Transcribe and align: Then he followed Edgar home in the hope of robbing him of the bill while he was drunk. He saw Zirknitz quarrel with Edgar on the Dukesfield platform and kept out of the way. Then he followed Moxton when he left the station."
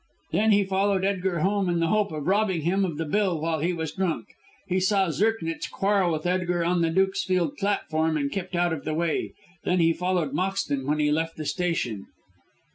Then 0.31 0.51
he 0.51 0.63
followed 0.63 1.05
Edgar 1.05 1.41
home 1.41 1.69
in 1.69 1.79
the 1.79 1.89
hope 1.89 2.11
of 2.11 2.25
robbing 2.25 2.61
him 2.61 2.83
of 2.83 2.97
the 2.97 3.05
bill 3.05 3.39
while 3.39 3.59
he 3.59 3.71
was 3.71 3.91
drunk. 3.91 4.29
He 4.67 4.79
saw 4.79 5.11
Zirknitz 5.11 5.67
quarrel 5.69 6.11
with 6.11 6.25
Edgar 6.25 6.65
on 6.65 6.81
the 6.81 6.89
Dukesfield 6.89 7.55
platform 7.59 8.17
and 8.17 8.31
kept 8.31 8.55
out 8.55 8.73
of 8.73 8.83
the 8.83 8.95
way. 8.95 9.35
Then 9.63 9.79
he 9.79 9.93
followed 9.93 10.33
Moxton 10.33 10.87
when 10.87 10.97
he 10.97 11.11
left 11.11 11.37
the 11.37 11.45
station." 11.45 12.07